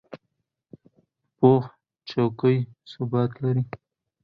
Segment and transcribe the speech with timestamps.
[1.37, 1.63] پوخ
[2.09, 2.57] چوکۍ
[2.91, 3.63] ثبات لري